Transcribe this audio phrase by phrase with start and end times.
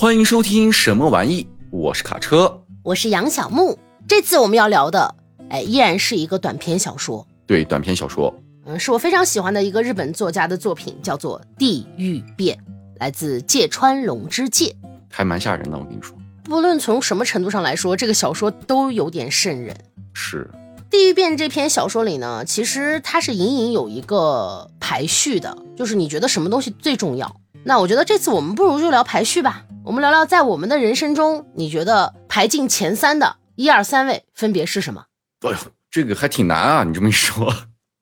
[0.00, 1.44] 欢迎收听什么玩意？
[1.72, 3.76] 我是卡车，我是杨小木。
[4.06, 5.12] 这次我们要聊的，
[5.50, 7.26] 哎，依然是一个短篇小说。
[7.48, 8.32] 对，短篇小说，
[8.64, 12.56] 嗯，是我非常喜欢的一个日本作家的作品，叫做《地狱变》，
[13.00, 14.72] 来自芥川龙之介，
[15.10, 15.76] 还蛮吓人的。
[15.76, 19.76] 我跟你说，不论从什么程度上来说，这个小说都有点瘆人。
[20.12, 20.48] 是
[20.88, 27.40] 《地狱变》这篇小说里呢，其实它是隐隐有一个排序的，就是你觉得什么东西最重要？
[27.64, 29.64] 那我觉得这次我们不如就聊排序吧。
[29.88, 35.06] 我们聊聊在我们的人生中，你觉得排进前三的一二三位分别是什么？
[35.40, 35.56] 哎呦，
[35.90, 36.84] 这个还挺难啊！
[36.84, 37.50] 你这么一说，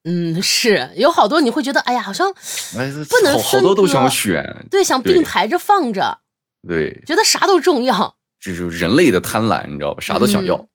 [0.03, 2.29] 嗯，是有好多你会觉得，哎呀，好像
[2.77, 6.19] 哎，不能好好多都想选，对，想并排着放着，
[6.67, 10.01] 对，觉得啥都重要，这就是人类的贪婪，你知道吧？
[10.01, 10.67] 啥都想要，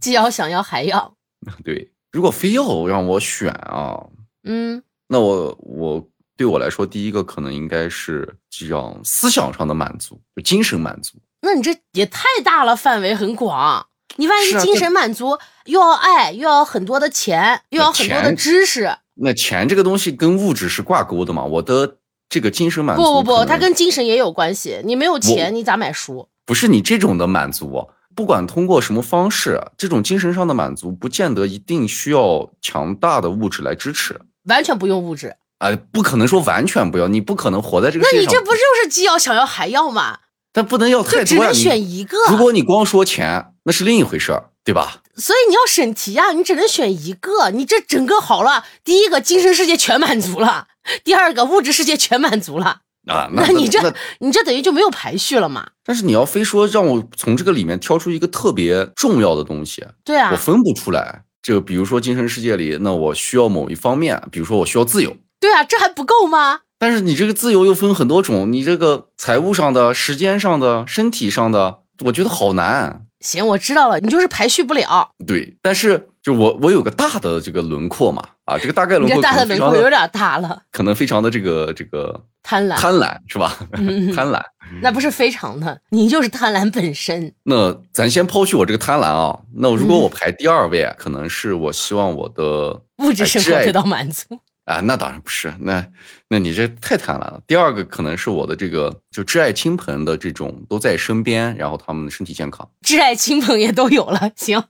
[0.00, 1.14] 既要想要还要。
[1.62, 4.06] 对，如果非要让我选啊，
[4.44, 6.08] 嗯，那我我。
[6.36, 11.18] 对我来说，第一个可能应该是这样思想上的满足，就精神满足。
[11.42, 13.86] 那你这也太大了，范围很广。
[14.16, 18.96] 你万一精神满足，又要爱，又要很多的钱，又要很多的知识。
[19.14, 21.44] 那钱这个东西跟物质是挂钩的嘛？
[21.44, 24.80] 我的这个精神满足，不不不，它跟精神也有关系。
[24.84, 26.28] 你没有钱，你咋买书？
[26.46, 35.34] 不是你这种的满足，不管通过什么方式，这种精神上的满足，不见得一定需要强大的物质来支持，完全不用物质。
[35.64, 38.26] 啊，不可能说完全不要，你不可能活在这个世界上。
[38.26, 40.18] 那你这不就是既要想要还要吗？
[40.52, 42.18] 但不能要太多，只能选一个。
[42.30, 45.00] 如果你光说钱，那是另一回事儿，对吧？
[45.16, 47.50] 所以你要审题啊，你只能选一个。
[47.50, 50.66] 你这整个好了，第一个精神世界全满足了，
[51.02, 53.30] 第二个物质世界全满足了啊。
[53.34, 55.66] 那你这你这等于就没有排序了嘛？
[55.84, 61.22] 但是你要非说让我从这个里面挑出一个特别重要的东西，对啊，我分不出来。
[61.42, 65.14] 就比如说精神世界里，那我需要某一方面，比如说我需要自由。
[65.40, 66.60] 对啊，这还不够吗？
[66.78, 73.06] 但是你这个自由又分很多种，你这个财务上的、时间上的、身体上的，我觉得好难。
[73.20, 75.10] 行，我知道了，你就是排序不了。
[75.26, 83.56] 对，但是就我我有个大的这个轮廓嘛，啊，这个大概轮廓大的轮廓有点大了，可能非常的这个这个贪婪，贪婪是吧？
[84.14, 84.42] 贪婪，
[84.82, 87.32] 那不是非常的，你就是贪婪本身。
[87.44, 94.38] 那咱先抛去我这个贪婪啊，那如果我排第二位，可能是我希望我的物质生活得到满足。
[94.64, 95.86] 啊，那当然不是，那
[96.28, 97.40] 那你这太贪婪了。
[97.46, 104.30] 第二个可能是我的这个就挚爱亲朋的这种都在身边，然后他们身体健康，挚爱亲朋也都有了。
[104.36, 104.62] 行，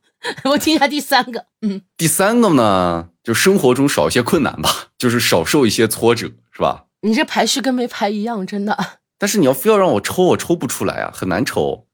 [0.45, 1.47] 我听一下第三个。
[1.63, 6.87] 嗯，第三个呢，就生活中少一些困难吧， 就是少受一些挫折，是吧？
[7.03, 8.77] 你这排序跟没排一样，真的。
[9.17, 11.87] 但是你要非要让我抽，我抽不出来啊，很难抽。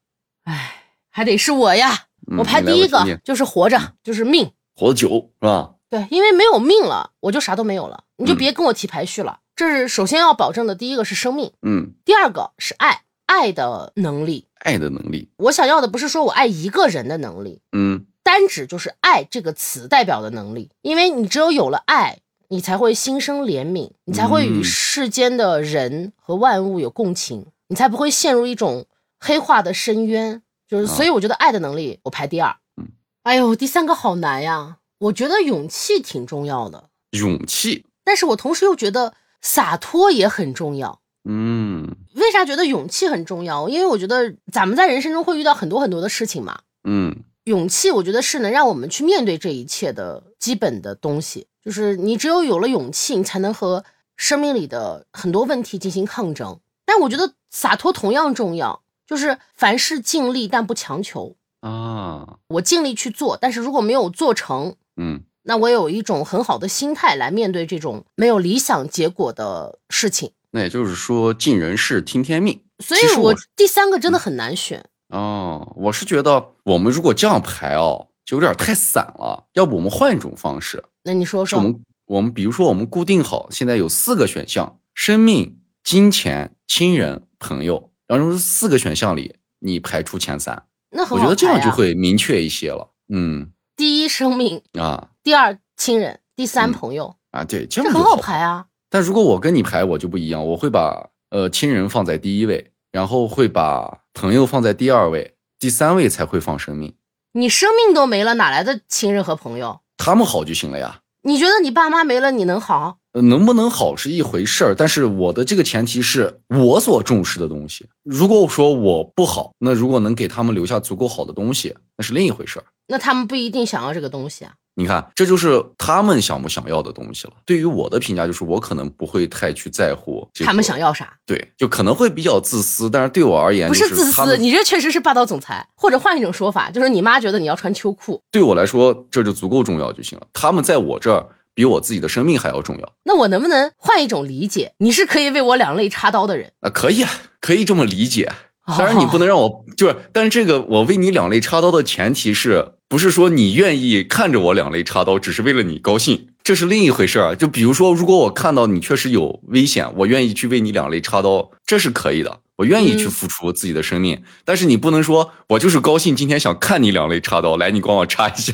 [0.44, 2.06] 哎，还得是我呀，
[2.39, 5.72] 我排第一个就是活着，就是命，活得久，是吧？
[5.91, 8.05] 对，因为没有命了，我就啥都没有了。
[8.17, 9.41] 你就别跟我提排序了。
[9.56, 15.28] 这是首先要保证的，第一个是生命，嗯，第二个是爱，爱的能力，爱的能力。
[15.37, 20.71] 我想要的不是说我爱一个人的能力，嗯，单指就是爱这个词代表的能力。
[20.83, 28.87] 因为你只有有了爱，你才会心生怜悯，你才会与世间的人和万物有共情，你才不会陷入一种
[29.19, 30.41] 黑化的深渊。
[30.69, 32.57] 就是，所以我觉得爱的能力我排第二。
[32.77, 32.89] 嗯，
[33.25, 34.77] 哎呦，第三个好难呀。
[35.00, 37.87] 我觉得勇气挺重要的，勇气。
[38.05, 41.00] 但是我同时又觉得洒脱也很重要。
[41.25, 43.69] 嗯，为啥觉得勇气很重要？
[43.69, 46.60] 因为我觉得咱们在人生中会遇到很多很多的事情嘛。
[46.84, 51.47] 嗯，勇气我觉得是能让我们去面对这一切的基本的东西。
[51.62, 53.84] 就是你只有有了勇气，你才能和
[54.16, 56.60] 生命里的很多问题进行抗争。
[56.84, 62.39] 但我觉得洒脱同样重要，就是凡事尽力但不强求啊。
[62.49, 64.77] 我尽力去做，但是如果没有做成。
[65.03, 70.33] 嗯，那我有一种很好的心态来面对这种没有理想结果的事情。
[70.50, 72.61] 那也就是说，尽人事，听天命。
[72.81, 75.72] 所以我第三个真的很难选哦。
[75.77, 79.47] 我是觉得我们如果这样排哦，就有点太散了。
[79.55, 80.84] 要不我们换一种方式？
[81.05, 81.59] 那你说说。
[81.59, 87.91] 我们我们比如说，我们固定好现在有四个选项：生命、金钱、亲人、朋友。
[88.07, 90.65] 然后四个选项里，你排出前三。
[90.91, 92.92] 那我觉得这样就会明确一些了。
[93.09, 93.53] 嗯。
[93.80, 98.66] 第一生命啊，第二亲人，第三朋友啊，对，这很好排啊。
[98.91, 106.92] 但如果我跟你排，我就不一样，我会把呃亲人放在第一位，然后会把朋友放在第二位，第三位才会放生命。
[107.32, 109.80] 你生命都没了，哪来的亲人和朋友？
[109.97, 111.00] 他们好就行了呀。
[111.22, 112.98] 你觉得你爸妈没了，你能好？
[113.15, 117.88] 能不能好是一回事儿，但是我的这个前提是我所重视的东西。
[118.04, 122.65] 如果我说我不好，那如果能给他们留下足够好的东西，那是另一回事儿。
[122.91, 124.53] 那他们不一定想要这个东西啊。
[124.75, 127.34] 你看，这就是他们想不想要的东西了。
[127.45, 131.13] 对于我的评价就是，我可能不会太去在乎、这个、他们想要啥。
[131.27, 135.66] 对，就可能会比较自私，但是对我而言、不是，自私，你这确实是霸道总裁。
[135.75, 140.27] 或者换一种说法，就是你妈觉得你要穿秋裤，对我来说这就足够重要就行了。
[140.33, 142.92] 他们在我这儿比我自己的生命还要重要。
[143.04, 144.72] 那我能不能换一种理解？
[144.78, 146.71] 你是可以为我两肋插刀的人啊？
[146.71, 147.10] 可以啊，
[147.41, 148.33] 可以这么理解。
[148.78, 157.37] 当然，你不能让我就是，但是这个我为你两肋插刀的前提是不是说你愿意看着我两肋插刀，只是为了你高兴，这是另一回事儿。
[157.37, 164.17] 就比如说，如果我看到你确实有危险，我愿意去为你两肋插刀，这是可以的，我愿意去付出自己的生命。
[164.17, 168.53] 嗯、但是你不能说我就是高兴，今天想看你两肋插刀，来，你帮我插一下，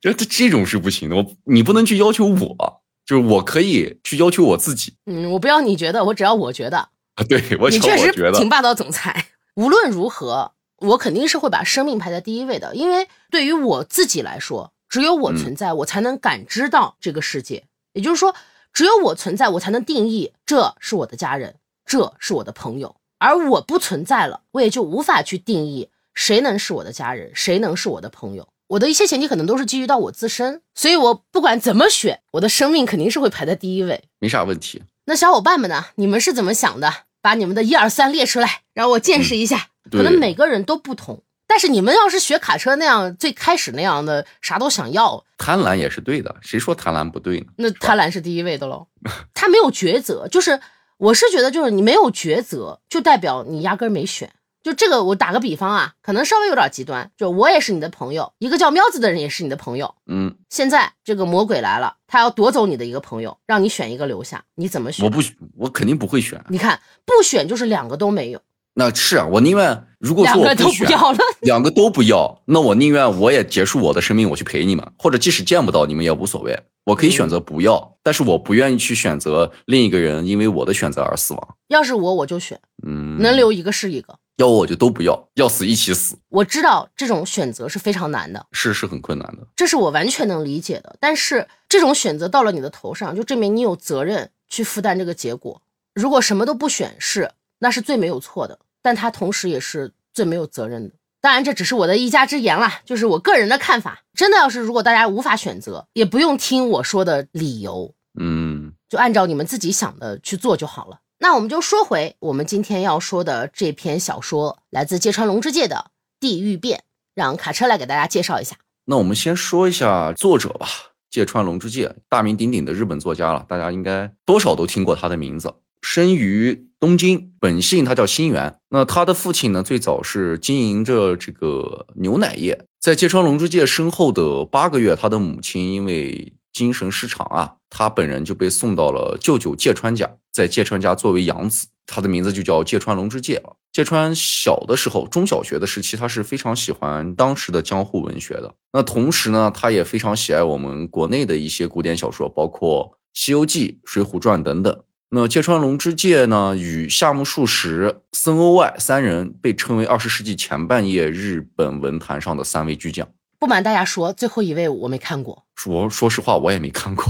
[0.00, 1.16] 这这种是不行的。
[1.16, 2.56] 我你不能去要求我，
[3.04, 4.94] 就是我可以去要求我自己。
[5.06, 6.88] 嗯，我不要你觉得，我只要我觉得。
[7.16, 9.26] 啊，对我你确实挺霸道总裁。
[9.54, 17.64] 无论如何，我肯定是会把生命排在第一位的，因为对于我自己来说，只有我存在，我才能感知到这个世界。
[17.92, 18.34] 也就是说，
[18.72, 21.54] 只有我存在，我才能定义这是我的家人，
[21.86, 22.96] 这是我的朋友。
[23.18, 28.48] 而我不存在了，我也就无法去定义谁能是我的家人，谁能是我的朋友。
[28.66, 34.82] 我的一切前提可能都是基于到我自身，所以我不管怎么选，我的生命肯定是会排在第一位，没啥问题。
[35.06, 35.86] 那小伙伴们呢？
[35.96, 36.92] 你们是怎么想的？
[37.20, 39.68] 把你们的一二三列出来，让我见识一下。
[39.84, 46.34] 嗯、可能每个人都不同，但是你们要是学卡车那样，最开始那样的啥都想要，贪婪也是对的。
[46.40, 47.46] 谁说贪婪不对呢？
[47.56, 48.86] 那贪婪是第一位的喽。
[49.32, 50.60] 他没有抉择，就是
[50.98, 54.30] 我是觉得，就是你没有抉择，就代表你压根没选。
[54.64, 57.10] 就这个，我打个比方啊，可能稍微有点极端。
[57.18, 59.94] 就我也是你的朋友，一个叫喵子的人也是你的朋友。
[60.06, 65.04] 嗯，现在这个魔鬼来了，他要夺走你的一个朋友，让你选一个留下，你怎么选？
[65.04, 65.20] 我不，
[65.58, 66.42] 我肯定不会选。
[66.48, 68.40] 你看，不选就是两个都没有。
[68.76, 81.56] 那是啊，我宁愿如果说我两个都不要了，两个都不要，那我宁愿我也结束我的生命，我去陪你们，或者即使见不到你们也无所谓，我可以选择不要，嗯、但是我不愿意去选择另一个人因为我的选择而死亡。
[81.68, 84.18] 要是我，我就选，嗯，能留一个是一个。
[84.36, 86.18] 要我就都不要，要死一起死。
[86.28, 90.96] 我知道这种选择是非常难的，是是很困难的，这是我完全能理解的。
[90.98, 95.62] 但是这种选择到了你的头上，就证明你有责任去负担这个结果。
[95.94, 100.94] 如果什么都不选，是那是最没有错的，但它同时也是最没有责任的。
[101.20, 104.02] 当然，这只是我的一家之言啦，就是我个人的看法。
[104.12, 110.98] 真的要是如果大家无法选择，也不用听我说的理由，嗯，就按照你们自己想的去做就好了。
[111.18, 115.76] 那我们就说回我们今天要说的这篇小说，来自芥川龙之介的
[116.20, 116.78] 《地狱变》，
[117.14, 118.56] 让卡车来给大家介绍一下。
[118.86, 120.66] 那我们先说一下作者吧，
[121.10, 125.54] 芥川龙之介，大名鼎鼎的日本作家了，大家应该多少都听过他的名字。
[125.80, 128.58] 生于东京，本姓他叫新元。
[128.70, 132.66] 那他的父亲呢，最早是经营着这个牛奶业。
[132.80, 141.66] 在芥川龙之介身后的八个月，他的母亲因为精神失常啊，他本人就被送到了舅舅芥川家，在芥川家作为养子。
[141.86, 143.56] 他的名字就叫芥川龙之介了。
[143.70, 148.54] 芥川小的时候，中小学的时期，他是非常喜欢当时的江户文学的。
[148.72, 154.82] 那同时呢，他也非常喜爱我们国内的一些古典小说，包括《西游记》《水浒传》等等。
[155.10, 163.06] 那芥川龙之介呢，与夏目漱石、森鸥外三人被称为二十世纪前半叶日本文坛上的三位巨匠。
[163.44, 165.44] 不瞒大家说，最后一位我没看过。
[165.54, 167.04] 说说实话，我也没看过。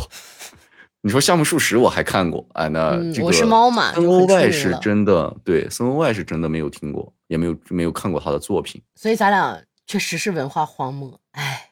[1.01, 8.83] 你说夏目漱石我还看过，哎，那这个我是猫嘛，森鸥外是真的，对，森鸥外是真的没有听过，也没有没有看过他的作品。
[8.97, 11.71] 所以咱俩确实是文化荒漠，哎，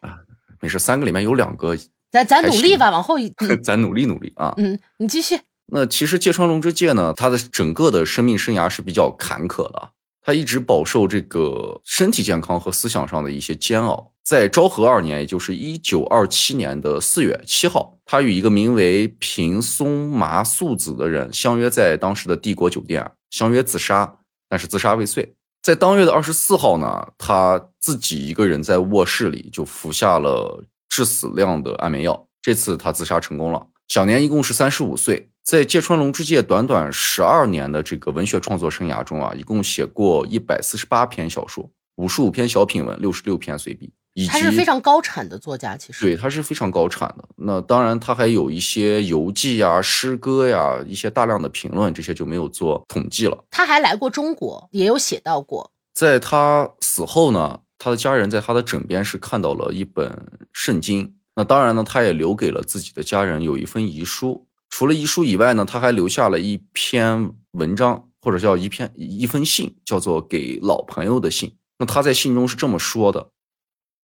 [0.60, 1.76] 没事，三个里面有两个，
[2.12, 3.16] 咱咱努力吧，往后，
[3.64, 4.54] 咱努力努力啊。
[4.58, 5.40] 嗯，你继续。
[5.66, 9.90] 那其实芥川龙之介呢，他的整个的生命生涯是比较坎坷的，
[10.22, 14.11] 他一直饱受这个身体健康和思想上的一些煎熬。
[14.24, 25.34] 在昭和二年，也就是一九二七年的四月七号，他与一个名为平松麻素子的人相约在当时的帝国酒店相约自杀，但是自杀未遂。
[25.62, 35.28] 在当月的二十四号呢，他自己一个人在卧室里就服下了致死量的安眠药，这次他自杀成功了，享年一共是三十五岁。
[35.44, 43.92] 在芥川龙之介短短十二年的这个文学创作生涯中啊，一共写过一百四十八篇小说，五十五篇小品文，六十六篇随笔。
[44.28, 47.24] 他是非常高产的作家，其实对，他是非常高产的。
[47.36, 53.44] 那当然，他还有一些游记呀、诗歌呀，一些大量的评论，这些就没有做统计了。
[53.50, 55.70] 他还来过中国，也有写到过。
[55.94, 60.10] 在他死后呢，他的家人在他的枕边是看到了一本
[60.52, 61.14] 圣经。
[61.34, 64.46] 那当然呢，他也留给了自己的家人有一份遗书。
[64.68, 71.48] 除了遗书以外呢，他还留下了一篇文章，或者叫一篇一封信，叫做《给老朋友的信》。
[71.78, 73.28] 那他在信中是这么说的。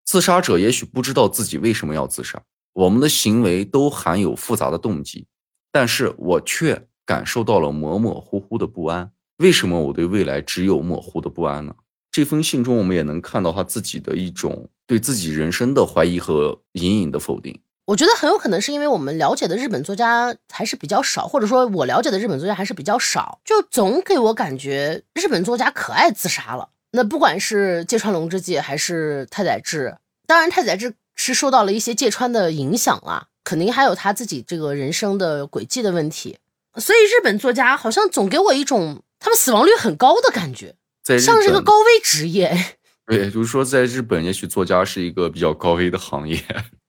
[0.04, 2.42] 自杀者也许不知道自己为什么要自杀，
[2.72, 5.26] 我们的行为都含有复杂的动机，
[5.70, 9.10] 但是我却感受到了模模糊糊的不安。
[9.38, 11.74] 为什么我对未来只有模糊的不安呢？
[12.12, 17.60] 这封信中，我们也能看到他自己的一种对自己人生的怀疑和隐隐的否定。
[17.86, 26.70] 我觉得很有可能是因为我们了解的日本作家还是比较少，或者说我了解的日本作家还是比较少，就总给我感觉日本作家可爱自杀了。
[26.92, 36.38] 那不管是芥川龙之介还是太宰治，当然太宰治是受到了一些芥川的影响啊，肯定还有他自己这个人生的轨迹的问题。
[36.76, 40.74] 所以日本作家好像总给我一种他们死亡率很高的感觉。
[41.18, 42.56] 像是一个高危职业，
[43.06, 46.40] 对，就是说，在日本，也许作家是一个比较高危的行业。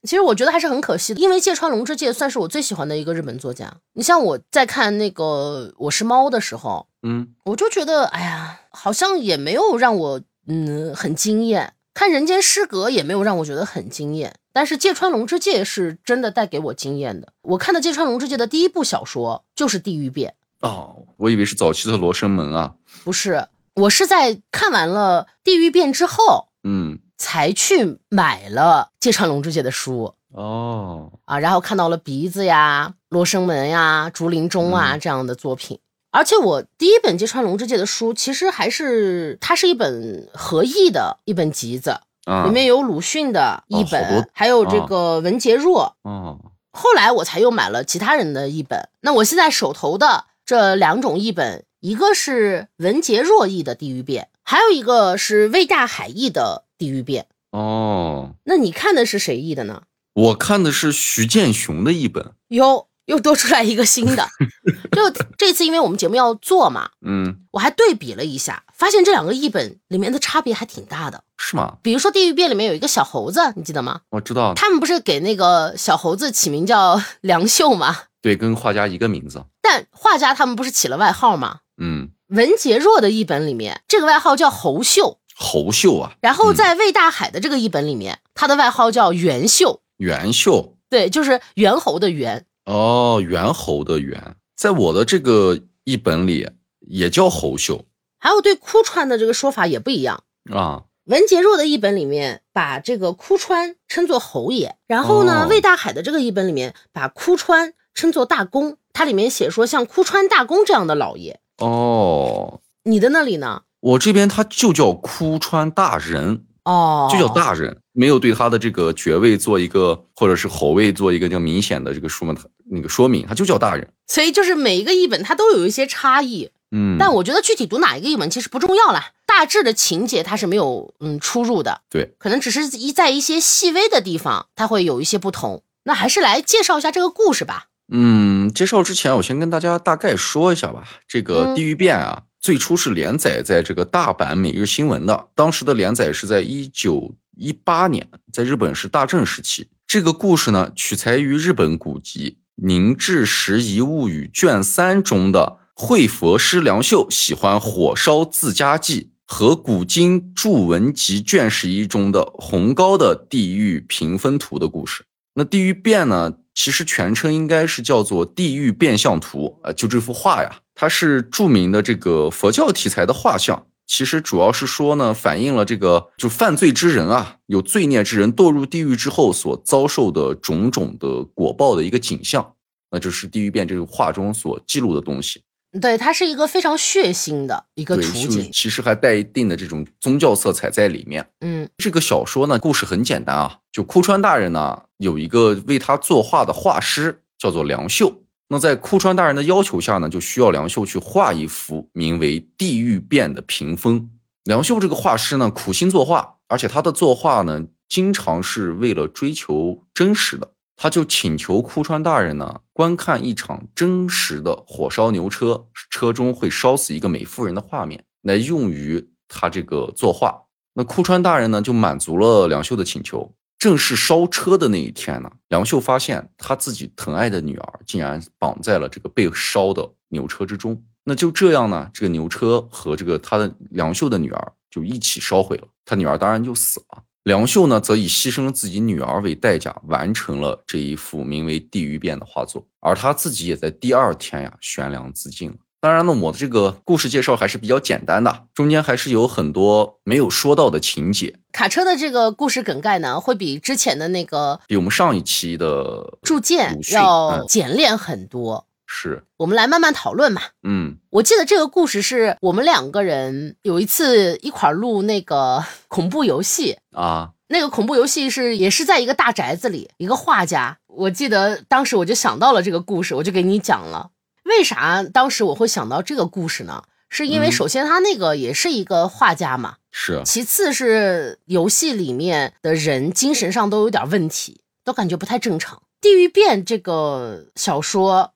[0.04, 3.72] 其实我觉得还是很可惜的，因为芥川龙之介算是我最喜欢的一个日本作家。
[3.94, 11.74] 你像我在看那个《我是猫》的时候，嗯，我就觉得，哎呀，好像也没有让我嗯很惊艳。
[11.94, 14.34] 看《人间失格》也没有让我觉得很惊艳。
[14.54, 17.34] 但是芥川龙之介是真的带给我惊艳的。
[17.42, 20.34] 我看的芥川龙之介的第一部小说就是《地狱变》。
[20.68, 23.48] 哦，我以为是早期的《罗生门》啊，不是。
[23.76, 35.80] 我是在看完了《地狱变》之后，嗯，才去买了芥川龙之介的书哦啊，然后看到了鼻子呀、罗生门呀、竹林中啊这样的作品。
[36.10, 42.00] 而且我第一本芥川龙之介的书，其实还是它是一本合译的一本集子，
[42.46, 45.96] 里面有鲁迅的一本，还有这个文杰若。
[46.02, 46.40] 哦，
[46.72, 48.90] 后来我才又买了其他人的一本。
[49.02, 51.66] 那我现在手头的这两种译本。
[51.84, 57.28] 一个是文杰若译的《地狱变》，还有一个是魏大海译的《地狱变》。
[57.58, 59.84] 哦，那你看的是谁译的呢？
[60.14, 62.34] 我看的是徐建雄的译本。
[62.50, 64.28] 哟，又多出来一个新的。
[64.92, 71.24] 就这次，因为我们节目要做嘛，嗯，我还对比了一下，发现这两个译本里面的差别还挺大的。
[71.38, 71.78] 是吗？
[71.82, 74.02] 比如说《地狱变》里面有一个小猴子，你记得吗？
[74.10, 74.54] 我知道。
[74.54, 78.00] 他们不是给那个小猴子起名叫梁秀吗？
[78.22, 79.46] 对，跟画家一个名字。
[79.62, 81.60] 但画家他们不是起了外号吗？
[81.82, 86.14] 嗯，文杰若的译本里面，这个外号叫侯秀，侯秀啊。
[86.22, 92.46] 然后在魏大海的这个译本里面，他的外号叫袁秀，袁秀，对，就是猿猴的猿。
[92.64, 97.84] 哦，猿猴的猿，在我的这个译本里也叫侯秀。
[98.18, 100.24] 还有对哭川的这个说法也不一样
[100.54, 100.84] 啊。
[101.04, 108.78] 文杰若的译本里面把这个哭川称作侯爷，然后呢，魏大海的这个译本里面把哭川称作大公。
[108.94, 113.62] 它里面写说像哭川大公这样的老爷哦，你的那里呢？
[113.80, 122.38] 我这边他就叫哭川大人哦，就叫大人，没有对他的这个爵位做一个或者是侯位做一个叫明显的这个说明，
[122.70, 123.88] 那个说明，他就叫大人。
[124.08, 135.64] 所以就是每一个译本它都有一些差异，嗯，但我觉得具体读哪一个译本其实不重要啦，大致的情节它是没有嗯出入的，对，可能只是一在一些细微的地方它会有一些不同。
[135.84, 137.66] 那还是来介绍一下这个故事吧。
[137.94, 140.82] 嗯，介绍之前，我先跟大家大概说一下吧。
[141.06, 149.68] 这个《地狱变》啊，最初是连载在这个大阪每日新闻的，当时的连载是在一九一八年，在日本是大正时期。
[149.86, 165.04] 这个故事呢，取材于日本古籍《宁治时遗物语》卷三中的会佛师良秀喜欢火烧自家记和古今著文集卷十一中的红高的地狱评分图的故事。
[165.34, 166.36] 那《地狱变》呢？
[166.64, 173.66] 其实全称应该是叫做《地狱变相图》啊，就这幅画呀，它是著名的这个佛教题材的画像。
[173.88, 182.54] 其实主要是说呢，反映了这个就犯罪之人啊，有罪孽之人堕入地狱之后所遭受的种种的果报的一个景象。
[182.92, 185.42] 那就是《地狱变》这个画中所记录的东西。
[185.80, 191.26] 对，它是一个非常血腥的一个图景，其实还带一定的这种宗教色彩在里面。
[191.40, 198.14] 嗯，这个小说呢，故事很简单啊，就枯川大人呢有一个为他作画的画师，叫做梁秀。
[198.50, 204.10] 那在枯川大人的要求下呢，就需要梁秀去画一幅名为《地狱变》的屏风。
[204.44, 210.51] 梁秀这个画师呢，苦心作画，而且他的作画呢，经常是为了追求真实的。
[210.82, 220.42] 他就请求枯川大人呢，观看一场真实的火烧牛车，车中会烧死一个美妇人的画面，来用于他这个作画。
[220.74, 223.32] 那枯川大人呢，就满足了梁秀的请求。
[223.60, 230.84] 正是烧车的那一天呢，梁秀发现他自己疼爱的女儿竟然绑在了这个被烧的牛车之中。
[231.04, 237.04] 那就这样呢，这个牛车和这个他的梁秀的女儿就一起烧毁了，他女儿当然就死了。
[237.24, 245.56] 梁秀呢，则以牺牲自己女儿为代价，完成了这一幅名为《地狱变》的画作，而他自己也在第二天呀悬梁自尽了。
[245.80, 251.36] 当然呢，我的这个故事介绍还是比较简单的，中间还是有很多没有说到的情节。
[251.52, 258.66] 卡车的这个故事梗概呢，会比之前的那个比我们上一期的铸剑要嗯简练很多。
[258.94, 260.42] 是，我们来慢慢讨论嘛。
[260.64, 270.78] 嗯我记得这个故事是我们两个人有一次一块儿录那个 恐怖游戏，啊，那个恐怖游戏是也是在一个大宅子里，一个画家。
[270.88, 274.12] 我记得当时我就想到了这个故事，我就给你讲了。
[274.44, 276.84] 为啥当时我会想到这个故事呢？
[277.10, 285.78] 是因为嗯首先他那个也是一个画家嘛，是，其次是游戏里面的人精神上都有点问题，都感觉不太正常。
[286.02, 288.32] 《地狱变》这个小说，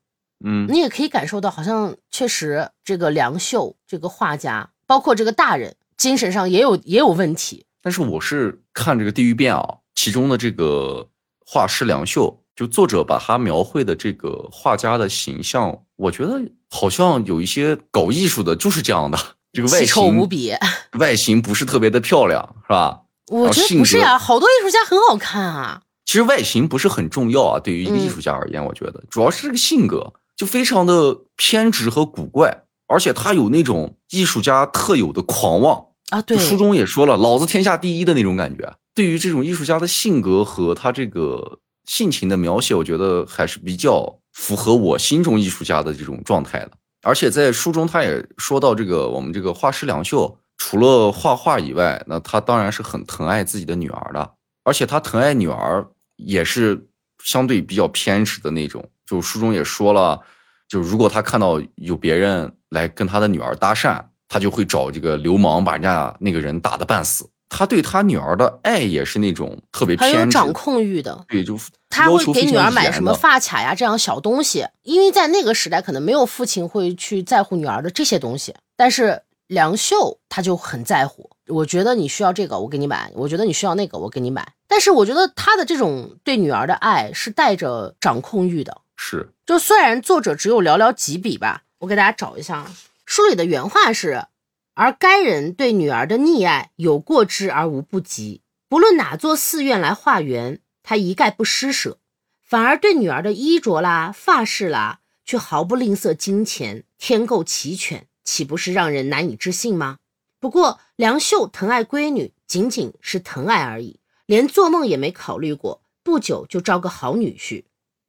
[0.47, 7.65] 嗯你也可以感受到，好像确实这个梁秀这个画家，包括这个大人，精神上也有也有问题。
[7.81, 11.09] 但是我是看这个《地狱变》啊，其中的这个
[11.45, 19.17] 画师梁秀，就作者把他描绘的这个画家的形象，我觉得好像有一些搞艺术的就是这样的，
[19.51, 20.53] 这个外奇丑无形比，
[20.99, 23.01] 外形不是特别的漂亮，是吧？
[23.31, 25.81] 我觉得不是呀，好多艺术家很好看啊。
[26.05, 35.85] 其实外形不是很重要啊，对于一个嗯艺术家而言，我觉得主要是这个性格就非常的偏执和古怪，而且他有那种艺术家特有的狂妄。
[36.09, 38.71] 啊，对，书中也说了，老子天下第一的那种感觉。
[38.93, 46.71] 对于这种艺术家的性格和他这个性情的描写，我觉得还是比较符合我心中艺术家的这种状态的。
[47.01, 54.31] 而且在书中他也说到，这个我们这个画师梁秀，除了画画以外，那他当然是很疼爱自己的女儿的，
[54.63, 56.87] 而且他疼爱女儿也是
[57.23, 58.87] 相对比较偏执的那种。
[59.05, 60.19] 就书中也说了，
[60.67, 67.29] 就如果他看到有别人来跟他的女儿搭讪，他就会找这个流氓把人家那个人打得半死。
[67.47, 71.23] 他对他女儿的爱也是那种特别很有偏，掌控欲的。
[71.27, 71.57] 对，就
[71.89, 81.29] 他会给女儿买什么发卡呀这样小东西，因为在那个时代可能没有父亲会去在乎女儿的这些东西，但是梁秀他就很在乎。
[81.47, 84.53] 我觉得你需要这个，我给你买；我觉得你需要那个，我给你买。
[84.67, 88.75] 但是我觉得他的这种对女儿的爱是带着掌控欲的。
[88.95, 92.65] 是就虽然作者只有寥寥几笔吧，我给大家找一下，
[93.05, 94.25] 书里的原话是：
[94.73, 101.99] 而该人对女儿的溺爱有过之而无不及，不论哪座寺院来化缘，他一概不施舍，
[102.41, 109.97] 反而对女儿的衣着啦、发饰啦，却毫不吝啬金钱，添购齐全，岂不是让人难以置信吗？
[110.39, 117.65] 不过梁秀疼爱闺女，仅仅是疼爱而已，连做梦也没考虑过，不久就招个好女婿。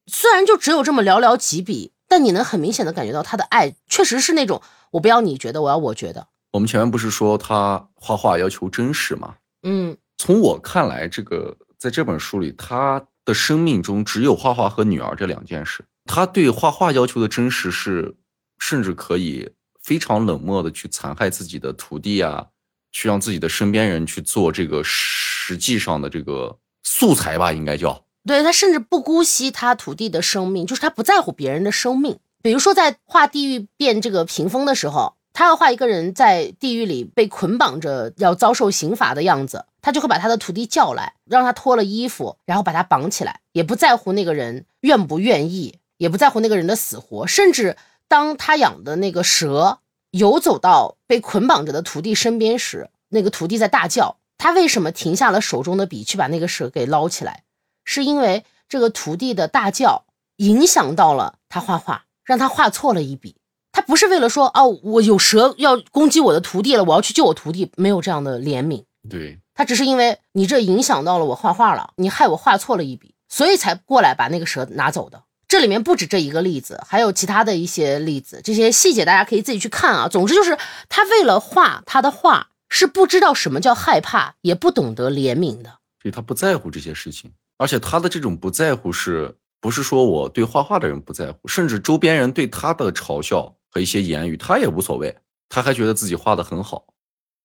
[0.06, 6.28] 虽然就只有这么寥寥几笔，但你能很明显的感觉到他的爱确实是那种我不要你觉得，我要我觉得。
[6.52, 9.34] 我们前面不是说他画画要求真实吗？
[9.62, 15.84] 嗯，从我看来，这个在这本书里，他的生命中只有画画和女儿这两件事。
[16.04, 18.16] 他对画画要求的真实是，
[18.60, 19.50] 甚至可以
[19.82, 22.46] 非常冷漠的去残害自己的徒弟啊，
[22.92, 28.05] 去让自己的身边人去做这个实际上的这个素材吧，应该叫。
[28.26, 32.18] 对他甚至不姑息他徒弟的生命，就是他不在乎别人的生命。
[32.42, 47.76] 比如说在画地狱变这个屏风的时候，他要画一个人在地狱里被捆绑着要遭受刑罚的样子，他就会把他的徒弟叫来，让他脱了衣服，然后把他绑起来，也不在乎那个人愿不愿意，也不在乎那个人的死活，甚至
[48.08, 57.42] 当他养的那个蛇游走到被捆绑着的徒弟身边时，那个徒弟在大叫，他为什么停下了手中的笔去把那个蛇给捞起来？
[57.86, 60.04] 是因为这个徒弟的大叫
[60.36, 63.36] 影响到了他画画，让他画错了一笔。
[63.72, 68.84] 他不是为了说哦，我有蛇要攻击我的徒弟了，我要去救我徒弟，没有这样的怜悯。
[69.08, 75.22] 对，他只是因为你这影响到了我画画了，你害我画错了一笔，所以才过来把那个蛇拿走的。
[75.46, 80.08] 这里面不止这一个例子，还有其他的一些例子，这些细节大家可以自己去看啊。
[80.08, 85.78] 总之就是他为了画他的画，是不知道什么叫害怕，也不懂得怜悯的。
[86.02, 95.16] 所以他不在乎这些事情，而且他的这种不在乎是不是说我对画画的人不在乎，甚至周边人对他的嘲笑和一些言语，他也无所谓，
[95.48, 96.86] 他还觉得自己画的很好。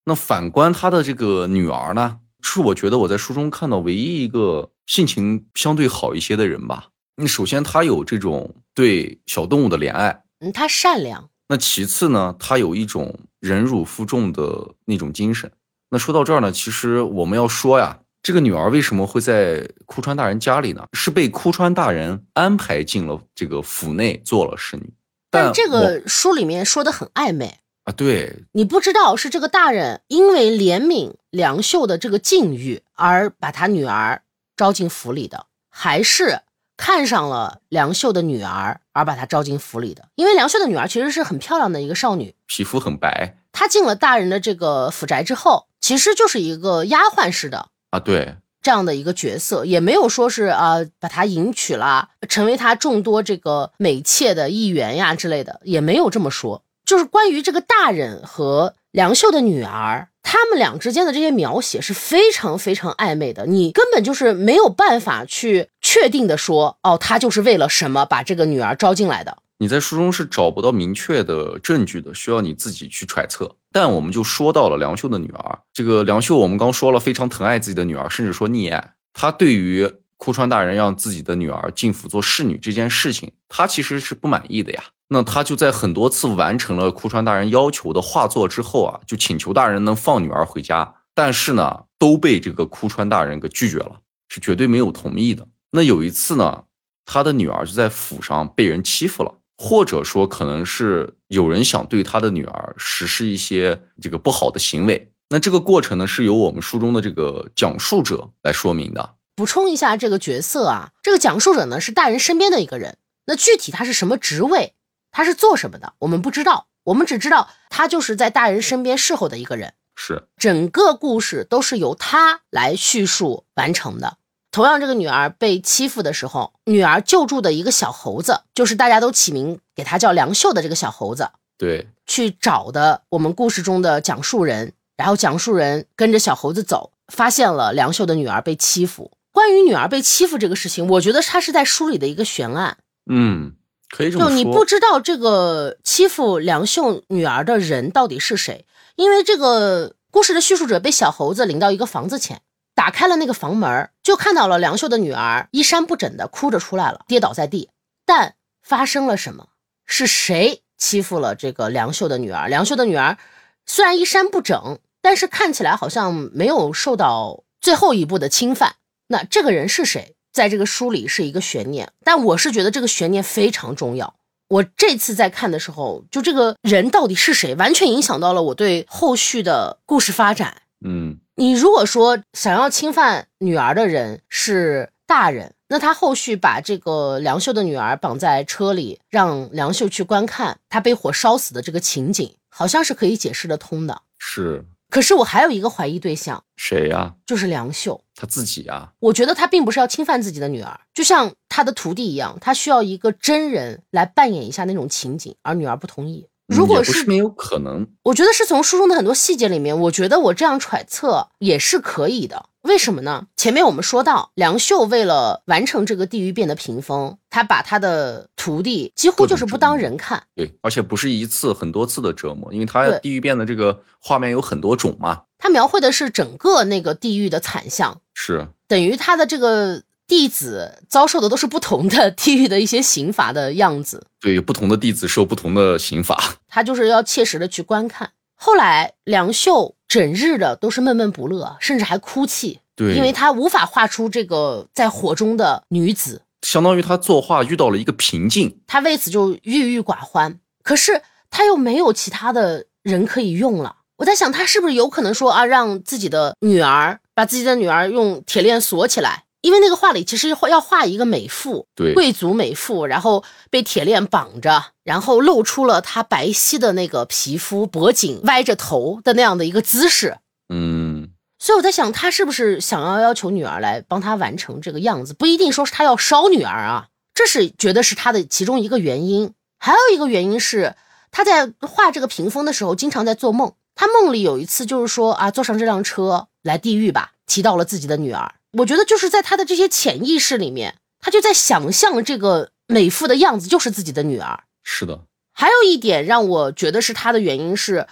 [0.06, 6.88] 那反观他的这个女儿呢，是我觉得我在书中看到唯一一个性情相对好一些的人吧。
[7.16, 15.52] 那首先他有这种对小动物的怜爱，嗯，他善良，那其次呢，他有一种忍辱负重的那种精神。
[15.90, 20.88] 那说到这儿呢，其实我们要说呀，这个女儿为什么会在哭川大人家里呢？
[20.94, 24.94] 是被哭川大人安排进了这个府内做了侍女。
[25.30, 34.22] 但这个书里面说的很暧昧，啊，对，你不知道是这个大人因为怜悯梁秀的这个境遇而把他女儿
[34.56, 36.42] 招进府里的，还是
[36.78, 40.10] 看上了梁秀的女儿，而把她招进府里的。
[40.16, 56.64] 因为梁秀的女儿其实是很漂亮的一个少女，皮肤很白她进了大人的这个府宅之后，其实就是一个丫鬟似的啊，对，这样的一个角色，也没有说是啊把他迎娶了，成为他众多这个美妾的一员呀之类的，也没有这么说。
[56.86, 69.38] 就是关于这个大人和梁秀的女儿，他们俩之间的这些描写是非常非常暧昧的，你根本就是没有办法去确定的说，哦，他就是为了什么把这个女儿招进来的。
[69.60, 73.56] 你在书中是找不到明确的证据的，需要你自己去揣测。
[73.72, 78.94] 但我们就说到了梁秀的女儿，这个梁秀，我们刚说了非常疼爱自己的女儿，甚至说溺爱。
[79.14, 84.84] 他对于哭川大人让自己的女儿进府做侍女这件事情，他其实是不满意的呀。
[85.08, 95.46] 那他就在很多次完成了哭川大人要求的画作之后啊，就请求大人能放女儿回家，但是呢，都被这个哭川大人给拒绝了，是绝对没有同意的。
[95.72, 96.64] 那有一次呢，
[97.06, 105.12] 他的女儿就在府上被人欺负了，或者说可能是有人想对他的女儿实施一些这个不好的行为。
[105.30, 109.14] 那这个过程呢，是由我们书中的这个讲述者来说明的。
[109.36, 112.98] 补充一下这个角色啊，这个讲述者呢是大人身边的一个人，
[113.28, 114.74] 那具体他是什么职位？
[115.12, 115.94] 他是做什么的？
[116.00, 119.76] 我们不知道，我们只知道他就是在大人身边侍候的一个人。
[119.96, 124.18] 是整个故事都是由他来叙述完成的。
[124.52, 131.30] 同样，这个女儿被欺负的时候，女儿救助的一个小猴子，就是大家都起名给他叫梁秀的这个小猴子。
[131.58, 139.12] 对，去找的我们故事中的讲述人，然后讲述人跟着小猴子走，发现了梁秀的女儿被欺负。
[139.32, 142.78] 关于女儿被欺负这个事情，我觉得他是在书里的一个悬案。
[143.10, 143.54] 嗯。
[143.94, 152.42] 可以这么说，就你不知道这个欺负梁秀女儿的人到底是谁，因为这个故事的叙述者被小猴子领到一个房子前，
[152.82, 157.70] 打开了那个房门，就看到了梁秀的女儿衣衫不整的哭着出来了，跌倒在地。
[158.08, 159.50] 但发生了什么？
[159.86, 162.48] 是谁欺负了这个梁秀的女儿？
[162.48, 163.20] 梁秀的女儿
[163.68, 168.78] 虽然衣衫不整，但是看起来好像没有受到最后一步的侵犯。
[169.10, 170.16] 那这个人是谁？
[170.34, 174.16] 在这个书里是一个悬念，但我是觉得这个悬念非常重要。
[174.48, 180.64] 我这次在看的时候，就这个人到底是谁，完全影响到了我对后续的故事发展。
[180.84, 194.04] 嗯，你如果说想要侵犯女儿的人是大人，那他后续把这个梁秀的女儿绑在车里，让梁秀去观看她被火烧死的这个情景，好像是可以解释得通的。
[194.20, 194.64] 是。
[194.92, 197.16] 可是我还有一个怀疑对象，谁呀？
[197.26, 198.92] 就是梁秀他自己啊。
[199.00, 206.28] 我觉得他并不是要侵犯自己的女儿，就像他的徒弟一样，他需要一个真人来扮演一下那种情景，而女儿不同意。
[206.52, 212.46] 如果是没有可能，我觉得是从书中的很多细节里面，我觉得我这样揣测也是可以的。
[212.62, 213.26] 为什么呢？
[213.36, 220.22] 前面我们说到，梁秀为了完成这个地狱变的屏风，他把他的徒弟几乎就是不当人看。
[220.36, 225.24] 对，而且不是一次，很多次的折磨，因为他地狱变的这个画面有很多种嘛。
[225.40, 234.06] 他描绘的是整个那个地狱的惨象，是等于他的这个弟子遭受的都是不同的 地狱的一些刑罚的样子。
[234.20, 236.22] 对，不同的弟子受不同的刑罚。
[236.50, 238.12] 他就是要切实的去观看。
[238.36, 242.60] 后来梁秀整日的都是闷闷不乐，甚至还哭泣。
[242.76, 250.38] 对，因为他无法画出这个在火中的女子，相当于他作画遇到了一个瓶颈，他为此就郁郁寡欢。
[250.62, 253.78] 可是他又没有其他的人可以用了。
[254.00, 259.24] 我在想，他是不是有可能说啊，让自己的女儿把自己的女儿用铁链锁起来？
[259.42, 270.18] 因为那个画里其实要画一个美妇，对，贵族美妇，然后被铁链绑着，然后露出了她白皙的那个皮肤，脖颈歪着头的那样的一个姿势。
[270.54, 275.14] 嗯，所以我在想，他是不是想要要求女儿来帮他完成这个样子？
[275.14, 279.34] 不一定说是他要烧女儿啊，这是觉得是他的其中一个原因。
[279.58, 280.76] 还有一个原因是
[281.12, 283.54] 他在画这个屏风的时候，经常在做梦。
[283.74, 288.34] 他梦里有一次就是说啊，坐上这辆车来地狱吧，提到了自己的女儿。
[288.60, 294.44] 我觉得就是在他的这些潜意识里面，他就在想象这个美妇的样子就是自己的女儿。
[294.64, 295.02] 是的，
[295.34, 297.88] 还有一点让我觉得是他的原因是，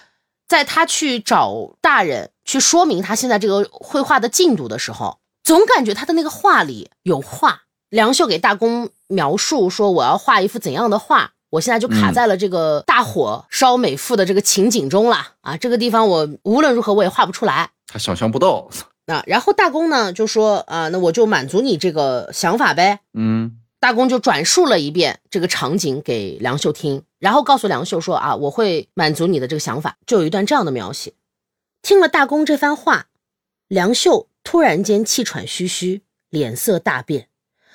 [0.48, 7.64] 在他去找大人去说明他现在这个绘画的进度的时候，总感觉他的那个画里有画。
[7.90, 11.32] 梁秀给大公描述说：“我要画一幅怎样的画？
[11.50, 15.58] 我现在就卡在了这个大火烧美妇的这个情景中了啊！
[15.58, 18.70] 这个地方我无论如何我也画不出来。”他想象不到。
[19.10, 23.00] 那然后大公呢就说啊，那我就满足你这个想法呗。
[23.14, 29.98] 嗯，大公就转述了一遍这个场景给梁秀听，然后告诉梁秀说啊，我会满足你的这个想法。
[30.06, 31.14] 就有一段这样的描写。
[31.82, 33.08] 听了大公这番话，
[33.68, 37.30] 梁秀突然间气喘吁吁，脸色大变，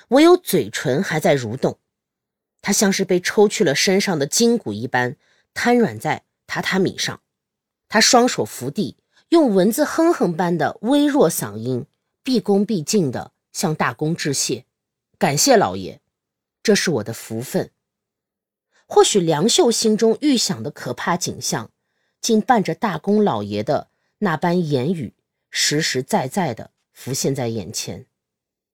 [0.07, 1.79] 唯有嘴唇还在蠕动。
[2.61, 5.17] 他像是被抽去了身上的筋骨一般，
[5.53, 7.19] 瘫软在榻榻米上。
[7.89, 8.95] 他双手扶地，
[9.35, 11.85] 用蚊子哼哼般的微弱嗓音，
[12.23, 14.63] 毕恭毕敬地向大公致谢
[15.19, 15.99] ：“感谢老爷，
[16.63, 17.69] 这是我的福分。”
[18.87, 21.69] 或许梁秀心中预想的可怕景象，
[22.21, 25.13] 竟伴着大公老爷的那般言语，
[25.51, 28.05] 实实在在的浮现在眼前。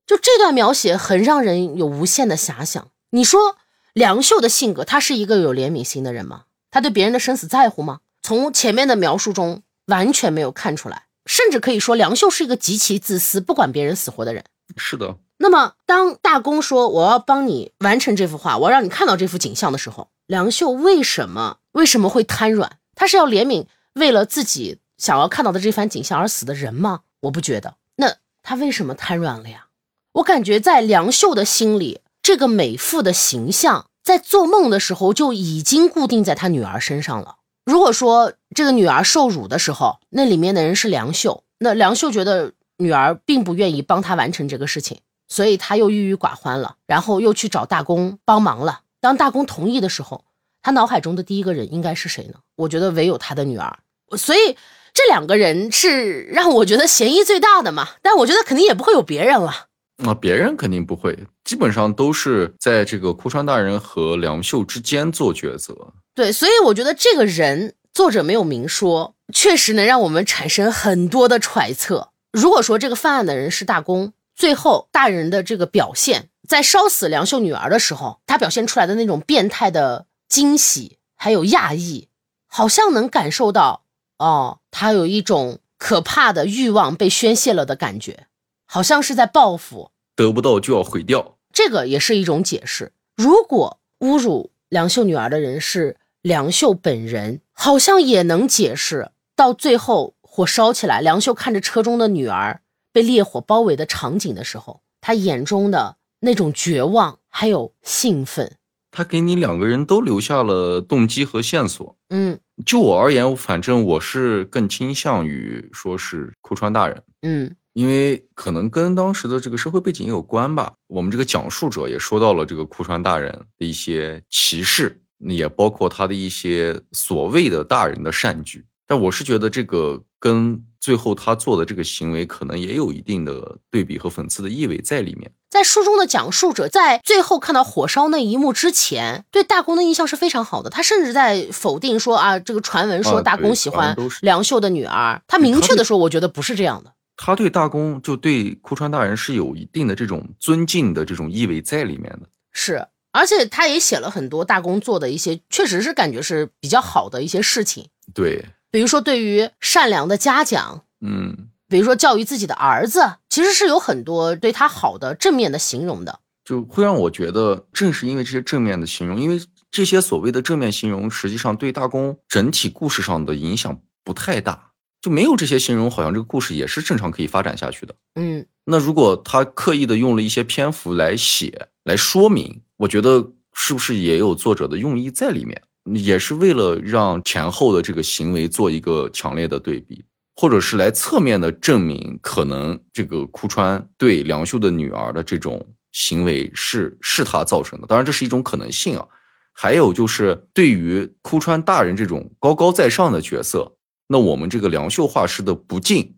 [0.05, 2.91] 就这段描写，很让人有无限的遐想。
[3.09, 3.57] 你说？
[3.93, 6.45] 梁秀的性格，他是一个有怜悯心的人吗？
[6.69, 8.01] 他对别人的生死在乎吗？
[8.21, 14.43] 从前面的描述中完全没有看出来，甚至可以说梁秀是一个极其自私、不管别人死活的人。
[14.75, 15.17] 是的。
[15.37, 22.77] 那么，当大公说我要帮你完成这幅画，我要让你看到这幅景象的时候，梁秀为什么为什么会瘫软？
[22.95, 27.01] 他是要怜悯为了自己想要看到的这番景象而死的人吗？
[27.21, 27.75] 我不觉得。
[27.97, 29.67] 那他为什么瘫软了呀？
[30.13, 32.01] 我感觉在梁秀的心里。
[32.23, 37.37] 这个美妇的形象，在做梦的时候就已经固定在她女儿身上了。
[37.65, 48.81] 如果说这个女儿受辱的时候，那里面的人是梁秀，那梁秀觉得女儿并不愿意帮他完成这个事情，所以他又郁郁寡欢了，然后又去找大公帮忙了。
[48.99, 50.25] 当大公同意的时候，
[50.61, 52.35] 他脑海中的第一个人应该是谁呢？
[52.55, 53.79] 我觉得唯有他的女儿。
[54.17, 54.57] 所以
[54.93, 57.87] 这两个人是让我觉得嫌疑最大的嘛。
[58.01, 59.67] 但我觉得肯定也不会有别人了。
[60.03, 65.75] 那别人肯定不会，基本上都是在这个哭川大人和梁秀之间做抉择。
[66.13, 72.11] 对，所以我觉得这个人作者没有明说，确实能让我们产生很多的揣测。
[72.31, 82.07] 如果说这个犯案的人是大公，最后大人的这个表现，在烧死梁秀女儿的时候，他表现出来的那种变态的惊喜还有讶异，
[82.47, 83.83] 好像能感受到，
[84.17, 88.27] 哦，他有一种可怕的欲望被宣泄了的感觉。
[88.65, 92.93] 好像是在报复，得不到就要毁掉，这个也是一种解释。
[93.17, 102.61] 如果侮辱梁秀女儿的人是梁秀本人，好像也能解释到最后火烧起来，梁秀看着车中的女儿
[102.93, 108.57] 被烈火包围的场景的时候，他眼中的那种绝望还有兴奋。
[108.91, 111.95] 他给你两个人都留下了动机和线索。
[112.09, 117.01] 嗯，就我而言，反正我是更倾向于说是库川大人。
[117.21, 117.55] 嗯。
[117.73, 128.65] 因为可能跟当时的这个社会背景有关吧，我们这个讲述者也说到了这个库川大人的一些歧视，也包括他的一些所谓的大人的善举。
[128.87, 135.31] 但我是觉得这个跟最后他做的这个行为可能也有一定的对比和讽刺的意味在里面。
[135.49, 140.69] 在书中的讲述者在最后看到火烧那一幕之前，对大公的印象是非常好的。
[140.69, 146.93] 他甚至在否定说啊，这个传闻说大公喜欢梁秀的女儿，他明确的说，我觉得不是这样的。
[147.15, 157.87] 他对大公就对库川大人是有一定的这种尊敬的这种意味在里面的，是，而且他也写了很多大公做的一些，确实是感觉是比较好的一些事情。
[158.13, 174.69] 对，比如说对于善良的嘉奖，嗯，比如说教育自己的儿子，其实是有很多对他好的正面的形容的，就会让我觉得，正是因为这些正面的形容，因为这些所谓的正面形容，实际上对大公整体故事上的影响不太大。
[175.01, 177.95] 就没有这些形容，好像这个故事也是正常可以发展下去的。
[178.13, 185.61] 嗯，那如果他刻意的用了一些篇幅来写来说明，我觉得是不是也有作者的用意在里面？
[185.93, 190.03] 也是为了让前后的这个行为做一个强烈的对比，
[190.35, 197.85] 或者是来侧面的证明，可能这个哭川对梁秀的女儿的这种行为是是他造成的。
[197.85, 199.07] 当然，这是一种可能性啊。
[199.53, 203.71] 还有就是对于哭川大人这种高高在上的角色。
[204.07, 206.15] 那我们这个梁秀画师的不敬，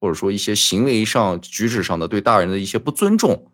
[0.00, 3.50] 或者说一些行为上、举止上的对大人的一些不尊重，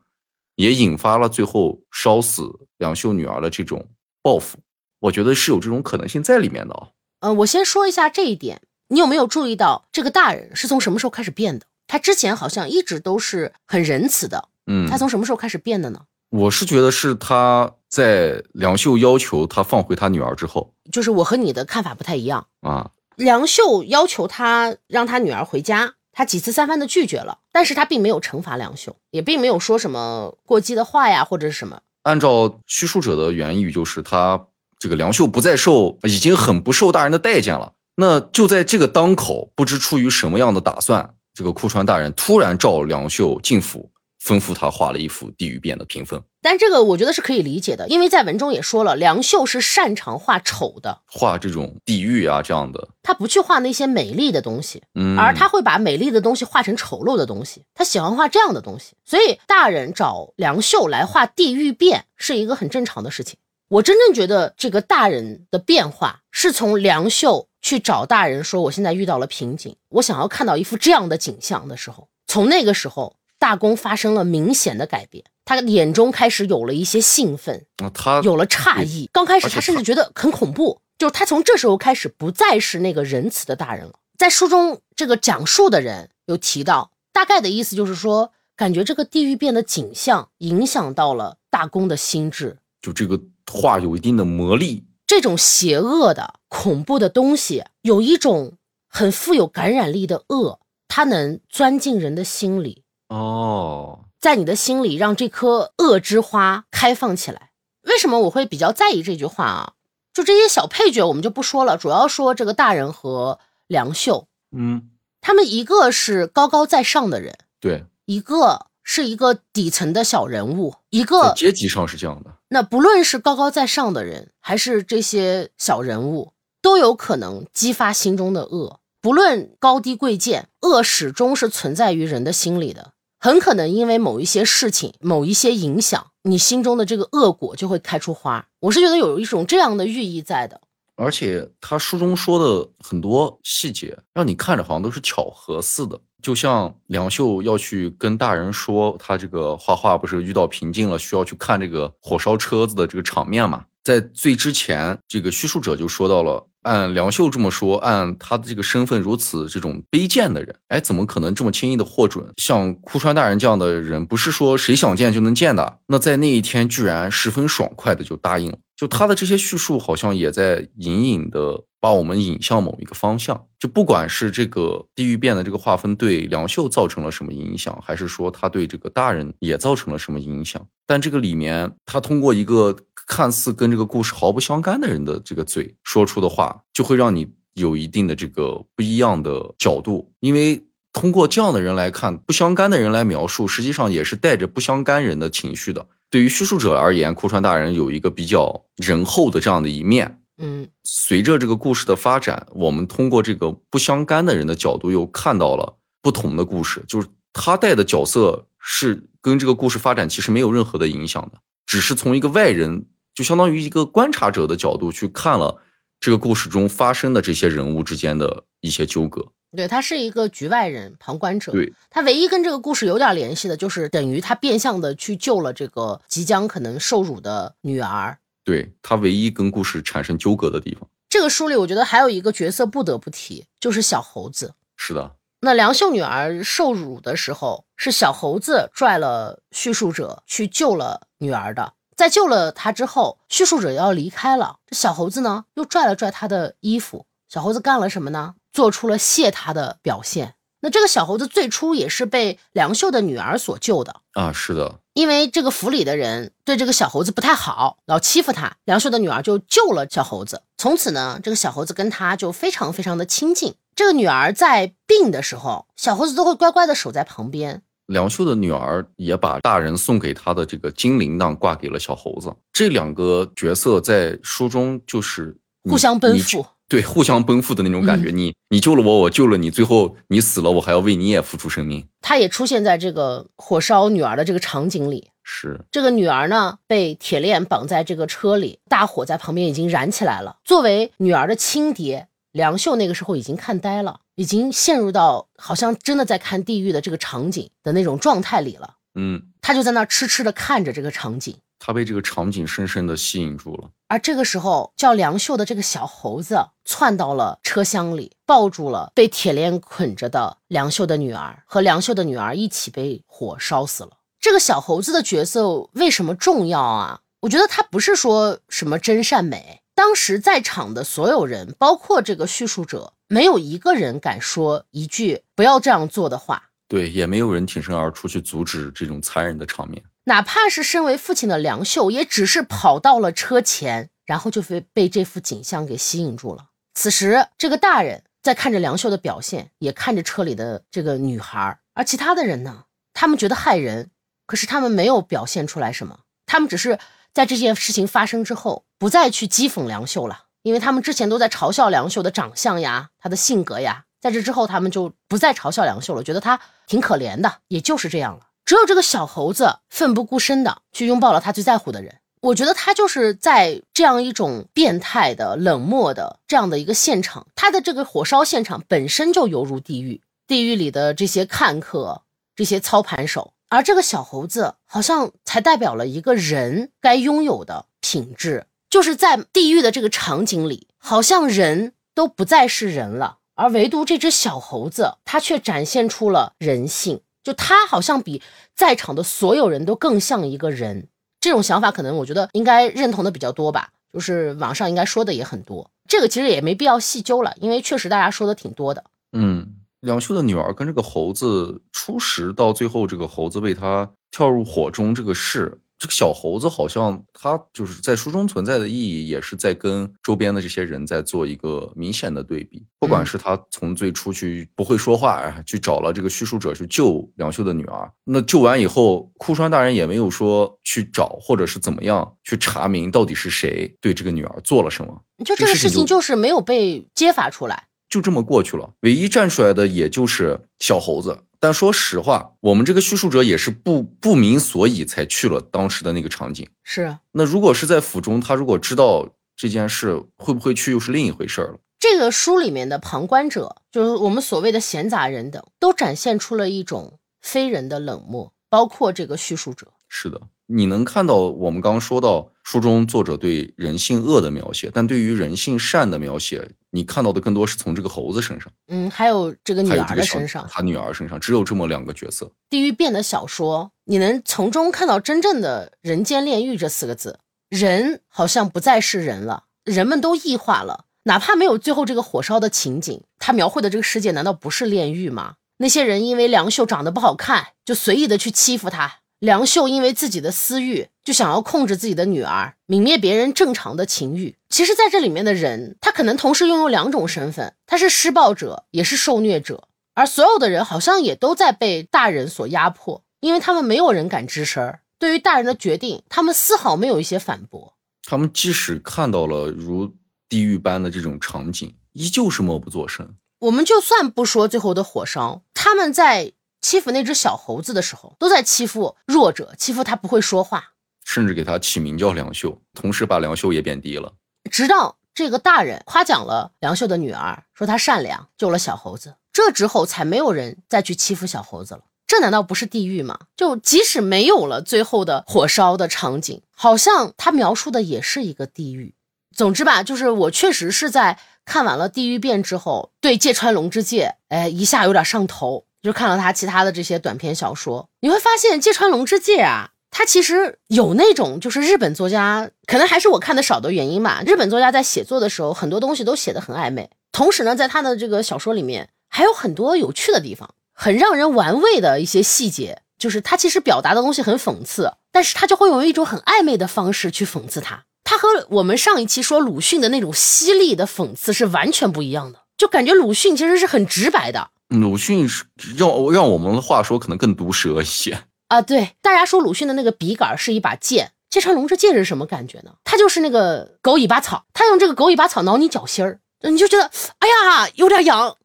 [0.56, 2.42] 也引发了最后烧死
[2.78, 3.86] 梁秀女儿的这种
[4.22, 4.58] 报复。
[5.00, 6.88] 我觉得是有这种可能性在里面的啊。
[7.20, 11.66] 呃，我先说一下这一点，你有没有注意到这个大人是从什么时候开始变的？
[11.86, 16.00] 他之前好像一直都是很仁慈的，嗯，他从什么时候开始变的呢？
[16.30, 22.90] 我是觉得是他在梁秀要求他放回他女儿之后，就是我和你的看法不太一样啊。
[23.16, 31.80] 梁秀要求他让他女儿回家，他几次三番的拒绝了，但是他并没有惩罚梁秀，也并没有说什么过激的话呀，或者是什么。
[32.02, 37.72] 按照叙述者的原意，就是他这个梁秀不再受，已经很不受大人的待见了。
[37.94, 43.88] 那就在这个当口，不知出于什么样的打算，这个库川大人突然召梁秀进府，
[44.24, 63.36] 吩咐他画了一幅地狱变的屏风，但这个我觉得是可以理解的，因为在文中也说了，梁秀是擅长画丑的，画这种地狱啊这样的，他不去画那些美丽的东西，嗯，而他会把美丽的东西画成丑陋的东西，他喜欢画这样的东西，所以大人找梁秀来画地狱变是一个很正常的事情。
[63.68, 73.16] 我真正觉得这个大人的变化是从梁秀去找大人说，我现在遇到了瓶颈，我想要看到一幅这样的景象的时候，从那个时候。
[73.44, 79.10] 大公发生了明显的改变，他眼中开始有了一些兴奋，他有了诧异。
[79.12, 83.98] 刚开始他甚至觉得很恐怖，就是他从这时候开始不再是那个仁慈的大人了。
[84.16, 93.20] 在书中，这个讲述的人有提到，大概的意思就是说，感觉这个地狱变的景象影响到了大公的心智，就这个
[93.52, 94.86] 话有一定的魔力。
[95.06, 98.54] 这种邪恶的、恐怖的东西，有一种
[98.88, 102.83] 很富有感染力的恶，它能钻进人的心里。
[103.08, 107.50] 哦，在你的心里让这颗恶之花开放起来。
[107.82, 109.72] 为什么我会比较在意这句话啊？
[110.12, 114.26] 就这些小配角我们就不说了，主要说这个大人和梁秀。
[114.56, 114.90] 嗯，
[115.20, 122.30] 他们一个是高高在上的人，对，一个是一个底层的小人物，一个阶级上是这样的。
[122.48, 128.80] 那不论是高高在上的人，还是这些小人物，都有可能激发心中的恶。
[129.02, 132.92] 不论高低贵贱，恶始终是存在于人的心里的。
[133.24, 138.46] 很可能因为某一些事情、某一些影响，你心中的这个恶果就会开出花。
[138.60, 140.60] 我是觉得有一种这样的寓意在的。
[140.96, 145.98] 而且他书中说的很多细节，让你看着好像都是巧合似的。
[146.20, 153.64] 就像梁秀要去跟大人说，他这个画画不是遇到瓶颈了，需要去看这个火烧车子的这个场面嘛？
[153.82, 156.46] 在最之前，这个叙述者就说到了。
[156.64, 162.26] 按梁秀这么说，按他的这个身份如此这种卑贱的人，哎，怎么可能这么轻易的获准？
[162.36, 165.78] 像枯川大人这样的人，不是说谁想见就能见的。
[165.86, 168.58] 那在那一天，居然十分爽快的就答应了。
[168.76, 173.40] 就他的这些叙述，好像也在隐隐的把我们引向某一个方向。
[173.60, 190.10] 就不管是这个地狱变的这个划分对梁秀造成了什么影响，还是说他对这个大人也造成了什么影响，但这个里面，他通过一个看似跟这个故事毫不相干的人的这个嘴说出的话，就会让你有一定的这个不一样的角度。
[190.20, 190.62] 因为
[190.92, 195.86] 通过这样的人来看，不相干的人来描述，实际上也是带着不相干人的情绪的。
[196.08, 200.20] 对于叙述者而言，库川大人有一个比较仁厚的这样的一面。
[200.38, 206.84] 嗯，随着这个故事的发展，我们通过这个不相干的人的角度，又看到了不同的故事。
[206.86, 215.62] 就是他带的角色是跟这个故事发展其实没有任何的影响的，只是从一个外人，就相当于一个观察者的角度去看了
[216.00, 219.24] 这个故事中发生的这些人物之间的一些纠葛。
[219.56, 221.52] 对他是一个局外人、旁观者。
[221.52, 228.18] 对他唯一跟这个故事有点联系的，就是等于他变相的去救了这个即将可能受辱的女儿。
[228.42, 230.88] 对他唯一跟故事产生纠葛的地方。
[231.08, 234.54] 这个书里，我觉得还有一个角色不得不提，就是小猴子。
[234.76, 241.74] 是的，那梁秀女儿受辱的时候，是小猴子拽了叙述者去救了女儿的。
[241.96, 247.06] 在救了他之后，叙述者要离开了，这小猴子呢又拽了拽他的衣服。
[247.28, 248.34] 小猴子干了什么呢？
[248.52, 250.34] 做出了谢他的表现。
[250.60, 260.42] 那这个小猴子最初也是被梁秀的女儿所救的啊，是的，因为这个府里的人对这个小猴子不太好，老欺负他，梁秀的女儿就救了小猴子。
[260.56, 263.56] 从此呢，这个小猴子跟他就非常非常的亲近。
[263.76, 267.62] 这个女儿在病的时候，小猴子都会乖乖的守在旁边。
[267.86, 272.34] 梁秀的女儿也把大人送给她的这个金铃铛挂给了小猴子。
[272.52, 275.36] 这两个角色在书中就是
[275.68, 276.46] 互相奔赴。
[276.66, 281.86] 对，互相奔赴的那种感觉，你你救了我，我救了你，最后你死了，我还要为你也付出生命。
[282.00, 285.10] 他也出现在这个火烧女儿的这个场景里。
[285.22, 290.36] 是这个女儿呢，被铁链绑在这个车里，大火在旁边已经燃起来了。
[290.42, 298.74] 作为女儿的亲爹，梁秀那个时候已经看呆了，已经陷入到好像真的在看地狱的这个场景的那种状态里了。
[298.96, 301.36] 嗯，他就在那痴痴的看着这个场景。
[301.60, 313.90] 他被这个场景深深的吸引住了，而这个时候，叫梁秀的这个小猴子窜到了车厢里，抱住了被铁链捆着的梁秀的女儿，和梁秀的女儿一起被火烧死了。
[314.18, 317.00] 这个小猴子的角色为什么重要啊？
[317.20, 326.50] 我觉得他不是说什么真善美，当时在场的所有人，包括这个叙述者，没有一个人敢说一句不要这样做的话。
[326.68, 329.82] 对，也没有人挺身而出去阻止这种残忍的场面。
[330.04, 336.46] 哪怕是身为父亲的梁秀，也只是跑到了车前，然后就被被这幅景象给吸引住了。
[336.74, 343.90] 此时，这个大人在看着梁秀的表现，也看着车里的这个女孩，而其他的人呢，他们觉得害人，
[344.26, 346.78] 可是他们没有表现出来什么，他们只是
[347.14, 358.26] 在这件事情发生之后，不再去讥讽梁秀了，因为他们之前都在嘲笑梁秀的长相呀，他的性格呀，在这之后，他们就不再嘲笑梁秀了，觉得他挺可怜的，也就是这样了。
[358.44, 362.00] 只有这个小猴子奋不顾身的去拥抱了他最在乎的人。
[362.20, 372.00] 我觉得他就是在这样一种变态的、冷漠的这样的一个现场，他的这个火烧现场本身就犹如地狱，地狱里的这些看客、
[372.34, 388.22] 这些操盘手，而这个小猴子好像才代表了一个人该拥有的品质，就是在地狱的这个场景里，好像人都不再是人了，而唯独这只小猴子，它却展现出了人性，就它好像比
[388.54, 390.88] 在场的所有人都更像一个人。
[391.20, 395.70] 这种想法可能我觉得应该认同的比较多吧，就是网上应该说的也很多。
[395.88, 398.84] 这个其实也没必要细究了，因为确实大家说的挺多的。
[399.12, 399.54] 嗯，
[399.84, 405.60] 梁秀的女儿跟这个猴子初识到最后，这个猴子为他跳入火中这个事。
[405.76, 412.64] 这个小猴子好像他就是在书中存在的意义，也是在跟周边的这些人在做一个明显的对比。
[412.78, 425.02] 不管是他从最初去不会说话，去找了这个叙述者去救梁秀的女儿，那救完以后，枯川大人也没有说去找或者是怎么样去查明到底是谁对这个女儿做了什么。
[425.24, 427.64] 就这个事情就是没有被揭发出来，
[427.94, 428.68] 就这么过去了。
[428.80, 431.16] 唯一站出来的也就是小猴子。
[431.38, 436.48] 但说实话，我们这个叙述者也是不不明所以才去了当时的那个场景。
[436.64, 441.56] 是，那如果是在府中，他如果知道这件事，会不会去又是另一回事了。
[441.78, 449.68] 这个书里面的旁观者，就是我们所谓的闲杂人等，都展现出了一种非人的冷漠，包括这个叙述者。
[449.88, 450.20] 是的。
[450.46, 462.28] 你能看到我们刚刚说到书中作者对人性恶的描写，但对于人性善的描写，你看到的更多是从这个猴子身上，嗯，还有这个女儿的身上，他女儿身上只有这么两个角色。
[462.50, 475.34] 地狱变的小说，你能从中看到真正的人间炼狱这四个字，人好像不再是人了，人们都异化了，哪怕没有最后这个火烧的情景，他描绘的这个世界难道不是炼狱吗？
[475.58, 478.96] 那些人因为梁秀长得不好看，就随意的去欺负他。
[479.20, 484.36] 梁秀因为自己的私欲，就想要控制自己的女儿，泯灭别人正常的情欲。
[484.50, 489.68] 其实，在这里面的人，他可能同时拥有两种身份，他是施暴者，也是受虐者。
[489.94, 494.78] 而所有的人好像也都在被大人所压迫，因为他们没有人敢吱声。
[494.98, 497.74] 对于大人的决定，他们丝毫没有一些反驳。
[498.02, 499.90] 他们即使看到了如
[500.28, 503.14] 地狱般的这种场景，依旧是默不作声。
[503.38, 506.32] 我们就算不说最后的火烧，他们在。
[506.64, 510.72] 欺负那只小猴子的时候，都在欺负弱者，欺负他不会说话，
[511.04, 514.14] 甚至给他起名叫梁秀，同时把梁秀也贬低了。
[514.50, 521.82] 直到这个大人夸奖了梁秀的女儿，说她善良，救了小猴子，这之后才没有人再去欺负小猴子了。
[522.06, 523.18] 这难道不是地狱吗？
[523.36, 528.94] 就即使没有了最后的火烧的场景，好像他描述的也是一个地狱。
[529.36, 535.66] 总之吧，就是我确实是在看完了《地狱变》之后，对芥川龙之介，哎，一下有点上头。
[535.84, 544.22] 就看了他其他的这些短篇小说，你会发现芥川龙之介啊，他其实有那种就是日本作家，可能还是我看的少的原因吧。
[544.26, 546.88] 日本作家在写作的时候，很多东西都写的很暧昧。
[547.12, 552.80] 同时呢，在他的这个小说里面，还有很多有趣的地方，很让人玩味的一些细节。
[552.96, 557.82] 就是他其实表达的东西很讽刺，但是他就会用一种很暧昧的方式去讽刺他。
[558.04, 564.50] 他和我们上一期说鲁迅的那种犀利的讽刺是完全不一样的，就感觉鲁迅其实是很直白的。
[564.80, 565.44] 鲁迅是
[565.76, 568.18] 让让我们的话说，可能更毒舌一些
[568.48, 568.62] 啊。
[568.62, 572.72] 对，大家说鲁迅的那个笔杆是一把剑，芥川龙之介是什么感觉呢？
[572.84, 578.36] 他就是那个狗尾巴草，他用这个狗尾巴草挠你脚心儿，你就觉得哎呀有点痒，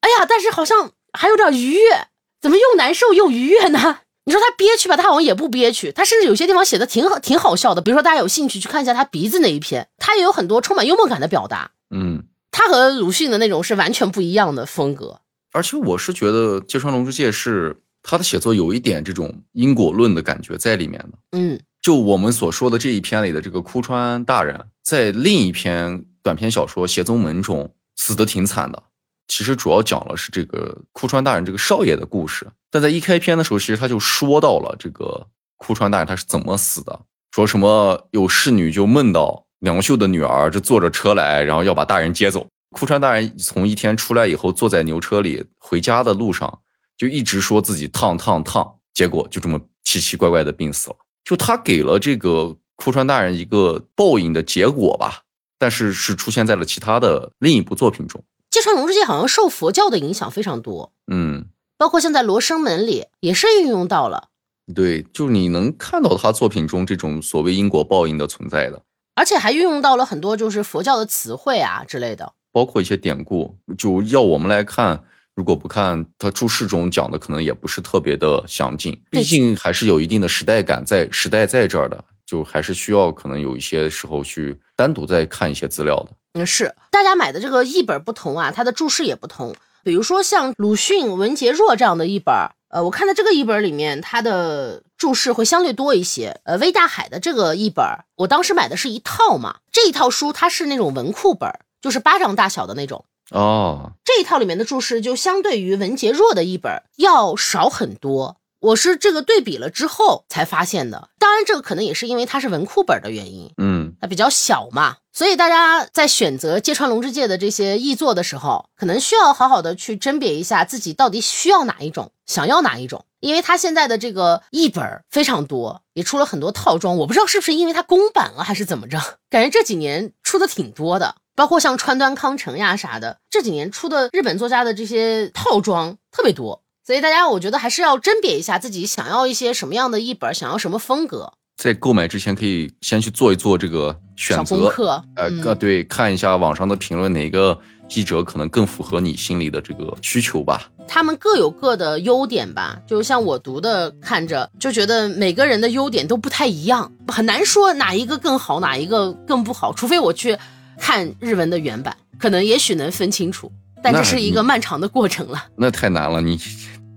[0.00, 2.08] 哎呀，但是好像还有点愉悦，
[2.40, 4.00] 怎么又难受又愉悦呢？
[4.26, 7.80] 你说他憋屈吧，他好像也不憋屈，他甚至有些地方写的挺好，挺好笑的。
[7.80, 11.70] 比如说大家有兴趣去看一下他鼻子那一篇，他也有很多充满幽默感的表达。
[11.90, 15.20] 嗯，他和鲁迅的那种是完全不一样的风格。
[15.56, 21.18] 而且我是觉得芥川龙之介是他的写作有一点这种因果论的感觉在里面的。
[21.32, 28.82] 嗯，就我们所说的这一篇里的这个枯川大人，在另一篇短篇小说《邪宗门》中死的挺惨的。
[29.28, 32.46] 其实主要讲了是这个枯川大人这个少爷的故事。
[32.70, 35.26] 但在一开篇的时候，其实他就说到了这个
[35.56, 37.00] 枯川大人他是怎么死的，
[37.34, 42.46] 说什么有侍女就梦到梁秀的女儿就坐着车来，然后要把大人接走。
[42.70, 46.60] 库川大人从一天出来以后，坐在牛车里回家的路上，
[46.96, 50.96] 就一直说自己烫烫烫，结果就这么奇奇怪怪的病死了。
[51.24, 55.22] 就他给了这个库川大人一个报应的结果吧，
[55.58, 58.22] 但是是出现在了其他的另一部作品中。
[58.50, 61.46] 芥川龙之介好像受佛教的影响非常多，嗯，
[61.76, 64.28] 包括现在《罗生门》里也是运用到了
[64.74, 68.82] 对，就你能看到他作品中这种所谓因果报应的存在的，
[69.14, 72.32] 而且还运用到了很多就是佛教的词汇啊之类的。
[72.56, 73.54] 包括一些典故。
[73.76, 74.98] 就要我们来看，
[75.34, 86.12] 如果不看他注释中讲的，可能也不是特别的详尽，毕竟还是有一定的时代感在，时代在这儿的，就还是需要可能有一些时候去单独再看一些资料的。
[86.32, 89.54] 嗯，是大家买的这个译本不同啊，它的注释也不同。
[89.84, 96.40] 比如说像鲁迅、文杰若这样的译本儿，呃，我看到这个译本里面它的注释会相对多一些。
[96.44, 103.04] 呃，魏大海的这个译本儿，我当时买的是一套嘛，这一套书它是那种文库本儿，就是巴掌大小的那种。
[103.30, 108.36] 哦，这一套里面的注释就相对于文杰若的译本要少很多。
[108.60, 128.98] 我是这个对比了之后才发现的，当然这个可能也是因为它是文库本的原因，嗯，它比较小嘛，所以大家在选择芥川龙之介的这些译作的时候，可能需要好好的去甄别一下自己到底需要哪一种，想要哪一种，因为它现在的这个译本儿非常多，也出了很多套装，我不知道是不是因为它公版了还是怎么着，
[129.28, 136.62] 感觉这几年出的挺多的，包括像川端康成呀啥的，这几年出的日本作家的这些套装特别多。
[136.84, 145.04] 所以大家，我觉得还是要甄别一下自己想要一些什么样的译本，想要什么风格，在购买之前可以先去做一做这个选小功择，课。
[145.16, 147.58] 呃，嗯对，看一下网上的评论，哪个
[147.90, 150.70] 译者可能更符合你心里的这个需求吧。
[150.88, 160.38] 他们各有各的优点吧，就像我读的，看着就觉得每个人的优点都不太一样，很难说哪一个更好，哪一个更不好，除非我去
[160.78, 163.50] 看日文的原版，可能也许能分清楚，
[163.82, 165.46] 但这是一个漫长的过程了。
[165.56, 166.38] 那太难了，你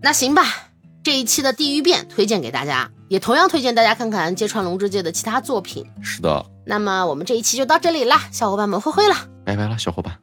[0.01, 0.43] 那行吧，
[1.03, 5.85] 这一期的《地狱变》推荐给大家，也同样推荐大家看看芥川龙之介的其他作品。
[6.01, 9.15] 是的，那么我们这一期就到这里啦，小伙伴们挥挥了。
[9.45, 10.17] 拜拜了，小伙伴。